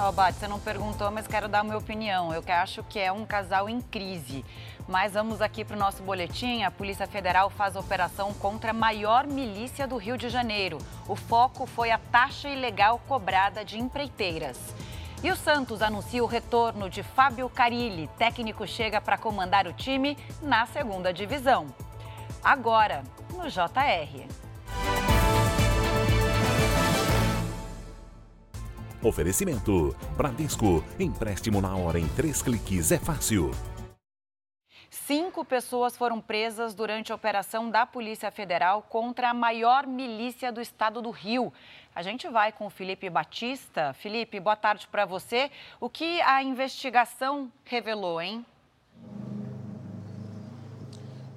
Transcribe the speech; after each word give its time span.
Oh, 0.00 0.12
Bate, 0.12 0.38
você 0.38 0.46
não 0.46 0.60
perguntou, 0.60 1.10
mas 1.10 1.26
quero 1.26 1.48
dar 1.48 1.58
a 1.58 1.64
minha 1.64 1.76
opinião. 1.76 2.32
Eu 2.32 2.40
acho 2.46 2.84
que 2.84 3.00
é 3.00 3.10
um 3.10 3.26
casal 3.26 3.68
em 3.68 3.80
crise. 3.80 4.44
Mas 4.86 5.14
vamos 5.14 5.42
aqui 5.42 5.64
para 5.64 5.74
o 5.74 5.78
nosso 5.78 6.04
boletim. 6.04 6.62
A 6.62 6.70
Polícia 6.70 7.04
Federal 7.08 7.50
faz 7.50 7.74
operação 7.74 8.32
contra 8.32 8.70
a 8.70 8.72
maior 8.72 9.26
milícia 9.26 9.88
do 9.88 9.96
Rio 9.96 10.16
de 10.16 10.28
Janeiro. 10.28 10.78
O 11.08 11.16
foco 11.16 11.66
foi 11.66 11.90
a 11.90 11.98
taxa 11.98 12.48
ilegal 12.48 13.00
cobrada 13.08 13.64
de 13.64 13.76
empreiteiras. 13.76 14.56
E 15.20 15.32
o 15.32 15.36
Santos 15.36 15.82
anuncia 15.82 16.22
o 16.22 16.28
retorno 16.28 16.88
de 16.88 17.02
Fábio 17.02 17.50
Carilli. 17.50 18.08
Técnico 18.16 18.68
chega 18.68 19.00
para 19.00 19.18
comandar 19.18 19.66
o 19.66 19.72
time 19.72 20.16
na 20.40 20.64
segunda 20.66 21.12
divisão. 21.12 21.66
Agora, 22.44 23.02
no 23.34 23.50
JR. 23.50 24.47
Oferecimento: 29.02 29.94
Bradesco. 30.16 30.84
Empréstimo 30.98 31.60
na 31.60 31.76
hora 31.76 31.98
em 31.98 32.08
três 32.08 32.42
cliques 32.42 32.90
é 32.90 32.98
fácil. 32.98 33.50
Cinco 34.90 35.44
pessoas 35.44 35.96
foram 35.96 36.20
presas 36.20 36.74
durante 36.74 37.12
a 37.12 37.14
operação 37.14 37.70
da 37.70 37.86
Polícia 37.86 38.30
Federal 38.30 38.82
contra 38.82 39.30
a 39.30 39.34
maior 39.34 39.86
milícia 39.86 40.50
do 40.50 40.60
estado 40.60 41.00
do 41.00 41.10
Rio. 41.10 41.52
A 41.94 42.02
gente 42.02 42.28
vai 42.28 42.52
com 42.52 42.66
o 42.66 42.70
Felipe 42.70 43.08
Batista. 43.08 43.92
Felipe, 43.94 44.40
boa 44.40 44.56
tarde 44.56 44.86
para 44.86 45.04
você. 45.04 45.50
O 45.80 45.88
que 45.88 46.20
a 46.22 46.42
investigação 46.42 47.50
revelou, 47.64 48.20
hein? 48.20 48.44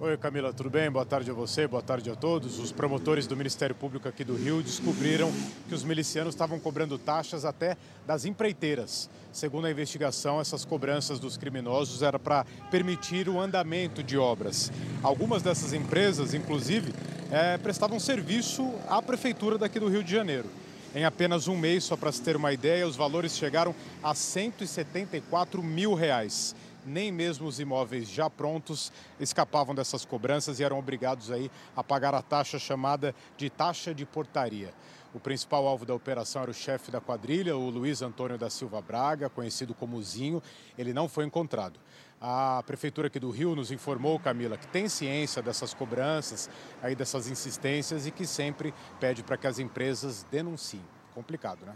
Oi, 0.00 0.16
Camila, 0.16 0.52
tudo 0.52 0.70
bem? 0.70 0.88
Boa 0.88 1.04
tarde 1.04 1.28
a 1.28 1.34
você, 1.34 1.66
boa 1.66 1.82
tarde 1.82 2.08
a 2.08 2.14
todos. 2.14 2.60
Os 2.60 2.70
promotores 2.70 3.26
do 3.26 3.36
Ministério 3.36 3.74
Público 3.74 4.06
aqui 4.06 4.22
do 4.22 4.36
Rio 4.36 4.62
descobriram 4.62 5.28
que 5.68 5.74
os 5.74 5.82
milicianos 5.82 6.34
estavam 6.34 6.60
cobrando 6.60 6.96
taxas 6.96 7.44
até 7.44 7.76
das 8.06 8.24
empreiteiras. 8.24 9.10
Segundo 9.32 9.66
a 9.66 9.70
investigação, 9.72 10.40
essas 10.40 10.64
cobranças 10.64 11.18
dos 11.18 11.36
criminosos 11.36 12.00
era 12.00 12.16
para 12.16 12.46
permitir 12.70 13.28
o 13.28 13.40
andamento 13.40 14.00
de 14.00 14.16
obras. 14.16 14.70
Algumas 15.02 15.42
dessas 15.42 15.72
empresas, 15.72 16.32
inclusive, 16.32 16.94
é, 17.28 17.58
prestavam 17.58 17.98
serviço 17.98 18.72
à 18.88 19.02
prefeitura 19.02 19.58
daqui 19.58 19.80
do 19.80 19.88
Rio 19.88 20.04
de 20.04 20.12
Janeiro. 20.12 20.48
Em 20.94 21.04
apenas 21.04 21.48
um 21.48 21.56
mês, 21.56 21.82
só 21.82 21.96
para 21.96 22.12
se 22.12 22.22
ter 22.22 22.36
uma 22.36 22.52
ideia, 22.52 22.86
os 22.86 22.94
valores 22.94 23.36
chegaram 23.36 23.74
a 24.00 24.14
174 24.14 25.60
mil 25.60 25.92
reais 25.92 26.54
nem 26.84 27.12
mesmo 27.12 27.46
os 27.46 27.60
imóveis 27.60 28.08
já 28.08 28.28
prontos 28.28 28.92
escapavam 29.20 29.74
dessas 29.74 30.04
cobranças 30.04 30.60
e 30.60 30.64
eram 30.64 30.78
obrigados 30.78 31.30
aí 31.30 31.50
a 31.76 31.82
pagar 31.82 32.14
a 32.14 32.22
taxa 32.22 32.58
chamada 32.58 33.14
de 33.36 33.50
taxa 33.50 33.94
de 33.94 34.06
portaria. 34.06 34.72
O 35.14 35.18
principal 35.18 35.66
alvo 35.66 35.86
da 35.86 35.94
operação 35.94 36.42
era 36.42 36.50
o 36.50 36.54
chefe 36.54 36.90
da 36.90 37.00
quadrilha, 37.00 37.56
o 37.56 37.70
Luiz 37.70 38.02
Antônio 38.02 38.36
da 38.36 38.50
Silva 38.50 38.80
Braga, 38.82 39.30
conhecido 39.30 39.74
como 39.74 40.02
Zinho. 40.02 40.42
Ele 40.76 40.92
não 40.92 41.08
foi 41.08 41.24
encontrado. 41.24 41.80
A 42.20 42.62
prefeitura 42.66 43.06
aqui 43.06 43.18
do 43.18 43.30
Rio 43.30 43.54
nos 43.54 43.70
informou, 43.70 44.18
Camila, 44.18 44.58
que 44.58 44.66
tem 44.66 44.88
ciência 44.88 45.40
dessas 45.40 45.72
cobranças, 45.72 46.50
aí 46.82 46.94
dessas 46.94 47.28
insistências 47.28 48.06
e 48.06 48.10
que 48.10 48.26
sempre 48.26 48.74
pede 49.00 49.22
para 49.22 49.36
que 49.36 49.46
as 49.46 49.58
empresas 49.58 50.26
denunciem. 50.30 50.84
Complicado, 51.14 51.64
né? 51.64 51.74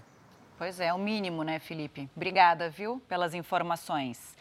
Pois 0.58 0.78
é, 0.78 0.86
é 0.86 0.94
o 0.94 0.98
mínimo, 0.98 1.42
né, 1.42 1.58
Felipe? 1.58 2.10
Obrigada, 2.14 2.68
viu, 2.68 3.00
pelas 3.08 3.34
informações. 3.34 4.36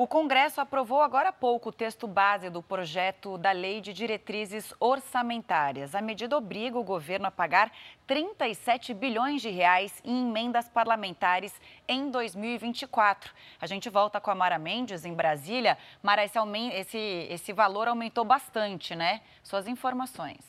O 0.00 0.06
Congresso 0.06 0.60
aprovou 0.60 1.02
agora 1.02 1.30
há 1.30 1.32
pouco 1.32 1.70
o 1.70 1.72
texto 1.72 2.06
base 2.06 2.48
do 2.48 2.62
projeto 2.62 3.36
da 3.36 3.50
Lei 3.50 3.80
de 3.80 3.92
Diretrizes 3.92 4.72
Orçamentárias. 4.78 5.92
A 5.92 6.00
medida 6.00 6.36
obriga 6.36 6.78
o 6.78 6.84
governo 6.84 7.26
a 7.26 7.32
pagar 7.32 7.72
37 8.06 8.94
bilhões 8.94 9.42
de 9.42 9.50
reais 9.50 10.00
em 10.04 10.28
emendas 10.28 10.68
parlamentares 10.68 11.52
em 11.88 12.12
2024. 12.12 13.34
A 13.60 13.66
gente 13.66 13.90
volta 13.90 14.20
com 14.20 14.30
a 14.30 14.36
Mara 14.36 14.56
Mendes 14.56 15.04
em 15.04 15.12
Brasília. 15.12 15.76
Mara, 16.00 16.24
esse, 16.24 16.38
esse, 16.74 17.26
esse 17.28 17.52
valor 17.52 17.88
aumentou 17.88 18.24
bastante, 18.24 18.94
né? 18.94 19.20
Suas 19.42 19.66
informações. 19.66 20.44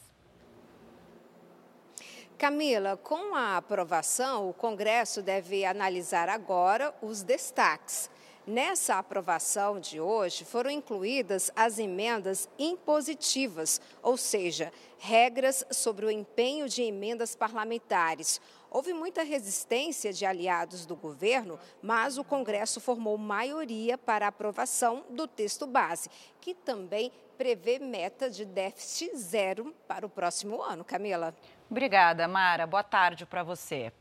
Camila, 2.38 2.97
com 2.97 3.34
a 3.34 3.57
aprovação, 3.57 4.47
o 4.47 4.53
Congresso 4.53 5.23
deve 5.23 5.66
analisar 5.66 6.29
agora 6.29 6.94
os 7.02 7.23
destaques. 7.23 8.12
Nessa 8.49 8.95
aprovação 8.95 9.79
de 9.79 10.01
hoje 10.01 10.43
foram 10.43 10.71
incluídas 10.71 11.51
as 11.55 11.77
emendas 11.77 12.49
impositivas, 12.57 13.79
ou 14.01 14.17
seja, 14.17 14.73
regras 14.97 15.63
sobre 15.69 16.07
o 16.07 16.09
empenho 16.09 16.67
de 16.67 16.81
emendas 16.81 17.35
parlamentares. 17.35 18.41
Houve 18.71 18.91
muita 18.91 19.21
resistência 19.21 20.11
de 20.11 20.25
aliados 20.25 20.83
do 20.83 20.95
governo, 20.95 21.59
mas 21.79 22.17
o 22.17 22.23
Congresso 22.23 22.81
formou 22.81 23.19
maioria 23.19 23.99
para 23.99 24.25
a 24.25 24.29
aprovação 24.29 25.05
do 25.11 25.27
texto 25.27 25.67
base, 25.67 26.09
que 26.41 26.55
também 26.55 27.11
prevê 27.37 27.77
meta 27.77 28.31
de 28.31 28.45
déficit 28.45 29.16
zero 29.16 29.75
para 29.87 30.07
o 30.07 30.09
próximo 30.09 30.59
ano. 30.63 30.83
Camila. 30.83 31.35
Obrigada, 31.69 32.27
Mara. 32.27 32.66
Boa 32.66 32.81
tarde 32.81 33.27
para 33.27 33.43
você. 33.43 33.93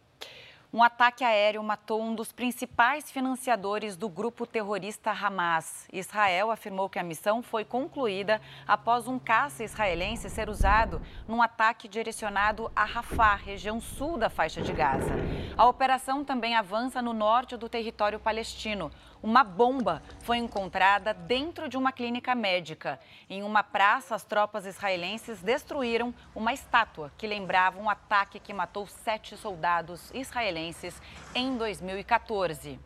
Um 0.70 0.82
ataque 0.82 1.24
aéreo 1.24 1.62
matou 1.62 2.02
um 2.02 2.14
dos 2.14 2.30
principais 2.30 3.10
financiadores 3.10 3.96
do 3.96 4.06
grupo 4.06 4.44
terrorista 4.46 5.10
Hamas. 5.10 5.88
Israel 5.90 6.50
afirmou 6.50 6.90
que 6.90 6.98
a 6.98 7.02
missão 7.02 7.42
foi 7.42 7.64
concluída 7.64 8.38
após 8.66 9.08
um 9.08 9.18
caça 9.18 9.64
israelense 9.64 10.28
ser 10.28 10.50
usado 10.50 11.00
num 11.26 11.40
ataque 11.40 11.88
direcionado 11.88 12.70
a 12.76 12.84
Rafah, 12.84 13.36
região 13.36 13.80
sul 13.80 14.18
da 14.18 14.28
faixa 14.28 14.60
de 14.60 14.74
Gaza. 14.74 15.10
A 15.56 15.66
operação 15.66 16.22
também 16.22 16.54
avança 16.54 17.00
no 17.00 17.14
norte 17.14 17.56
do 17.56 17.66
território 17.66 18.20
palestino. 18.20 18.90
Uma 19.22 19.42
bomba 19.42 20.02
foi 20.20 20.38
encontrada 20.38 21.12
dentro 21.12 21.68
de 21.68 21.76
uma 21.76 21.90
clínica 21.90 22.34
médica. 22.34 23.00
Em 23.28 23.42
uma 23.42 23.62
praça, 23.62 24.14
as 24.14 24.24
tropas 24.24 24.64
israelenses 24.64 25.42
destruíram 25.42 26.14
uma 26.34 26.52
estátua 26.52 27.12
que 27.18 27.26
lembrava 27.26 27.80
um 27.80 27.90
ataque 27.90 28.38
que 28.38 28.54
matou 28.54 28.86
sete 28.86 29.36
soldados 29.36 30.10
israelenses 30.14 31.00
em 31.34 31.56
2014. 31.56 32.78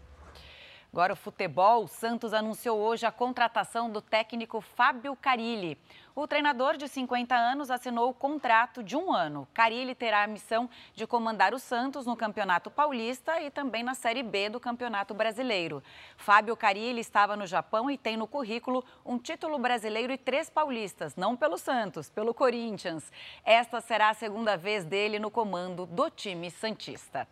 Agora 0.94 1.14
o 1.14 1.16
futebol, 1.16 1.84
o 1.84 1.88
Santos 1.88 2.34
anunciou 2.34 2.78
hoje 2.78 3.06
a 3.06 3.10
contratação 3.10 3.88
do 3.88 4.02
técnico 4.02 4.60
Fábio 4.60 5.16
Carilli. 5.16 5.78
O 6.14 6.26
treinador 6.26 6.76
de 6.76 6.86
50 6.86 7.34
anos 7.34 7.70
assinou 7.70 8.10
o 8.10 8.12
contrato 8.14 8.82
de 8.82 8.94
um 8.94 9.10
ano. 9.10 9.48
Carilli 9.54 9.94
terá 9.94 10.22
a 10.22 10.26
missão 10.26 10.68
de 10.94 11.06
comandar 11.06 11.54
o 11.54 11.58
Santos 11.58 12.04
no 12.04 12.14
Campeonato 12.14 12.70
Paulista 12.70 13.40
e 13.40 13.50
também 13.50 13.82
na 13.82 13.94
Série 13.94 14.22
B 14.22 14.50
do 14.50 14.60
Campeonato 14.60 15.14
Brasileiro. 15.14 15.82
Fábio 16.18 16.54
Carilli 16.54 17.00
estava 17.00 17.38
no 17.38 17.46
Japão 17.46 17.90
e 17.90 17.96
tem 17.96 18.18
no 18.18 18.26
currículo 18.26 18.84
um 19.02 19.16
título 19.16 19.58
brasileiro 19.58 20.12
e 20.12 20.18
três 20.18 20.50
paulistas, 20.50 21.16
não 21.16 21.34
pelo 21.34 21.56
Santos, 21.56 22.10
pelo 22.10 22.34
Corinthians. 22.34 23.10
Esta 23.46 23.80
será 23.80 24.10
a 24.10 24.14
segunda 24.14 24.58
vez 24.58 24.84
dele 24.84 25.18
no 25.18 25.30
comando 25.30 25.86
do 25.86 26.10
time 26.10 26.50
Santista. 26.50 27.26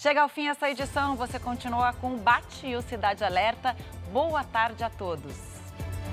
Chega 0.00 0.22
ao 0.22 0.30
fim 0.30 0.48
essa 0.48 0.70
edição, 0.70 1.14
você 1.14 1.38
continua 1.38 1.92
com 1.92 2.14
o 2.14 2.16
Bate 2.16 2.66
e 2.66 2.74
o 2.74 2.80
Cidade 2.80 3.22
Alerta. 3.22 3.76
Boa 4.10 4.42
tarde 4.42 4.82
a 4.82 4.88
todos. 4.88 5.59